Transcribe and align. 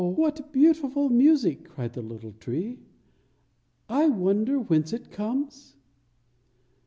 "What 0.03 0.51
beautiful 0.51 1.09
music!" 1.09 1.63
cried 1.69 1.93
the 1.93 2.01
little 2.01 2.31
tree. 2.31 2.79
"I 3.87 4.09
wonder 4.09 4.57
whence 4.59 4.93
it 4.93 5.11
comes." 5.11 5.75